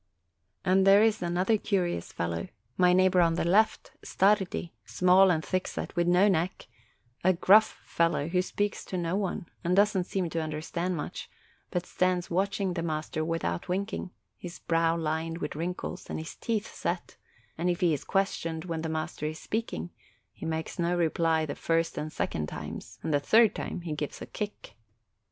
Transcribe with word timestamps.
And 0.65 0.87
there 0.87 1.03
is 1.03 1.21
another 1.21 1.59
curi 1.59 1.95
ous 1.95 2.11
fellow, 2.11 2.47
my 2.75 2.91
neighbor 2.91 3.21
on 3.21 3.35
the 3.35 3.43
left, 3.45 3.91
Stardi 4.03 4.71
small 4.83 5.29
and 5.29 5.43
thickset, 5.43 5.95
with 5.95 6.07
no 6.07 6.27
neck, 6.27 6.65
a 7.23 7.33
gruff 7.33 7.79
fellow, 7.83 8.27
who 8.27 8.41
speaks 8.41 8.81
A 8.83 8.89
GENEROUS 8.89 8.93
DEED 8.93 8.95
A 8.95 8.97
GENEROUS 8.97 9.33
DEED 9.35 9.37
n 9.37 9.41
to 9.61 9.67
no 9.67 9.69
one, 9.69 9.69
and 9.69 9.75
doesn't 9.75 10.03
seem 10.05 10.29
to 10.31 10.41
understand 10.41 10.97
much, 10.97 11.29
but 11.69 11.85
stands 11.85 12.31
watching 12.31 12.73
the 12.73 12.81
master 12.81 13.23
without 13.23 13.69
winking, 13.69 14.09
his 14.39 14.57
brow 14.57 14.97
lined 14.97 15.37
with 15.37 15.55
wrinkles, 15.55 16.09
and 16.09 16.17
his 16.17 16.35
teeth 16.35 16.73
set; 16.73 17.17
and 17.55 17.69
if 17.69 17.81
he 17.81 17.93
is 17.93 18.03
questioned 18.03 18.65
when 18.65 18.81
the 18.81 18.89
master 18.89 19.27
is 19.27 19.37
speaking, 19.37 19.91
he 20.31 20.47
makes 20.47 20.79
no 20.79 20.97
reply 20.97 21.45
the 21.45 21.53
first 21.53 21.95
and 21.95 22.11
second 22.11 22.47
times, 22.49 22.97
and 23.03 23.13
the 23.13 23.19
third 23.19 23.53
time 23.53 23.81
he 23.81 23.93
gives 23.93 24.19
a 24.19 24.25
kick. 24.25 24.73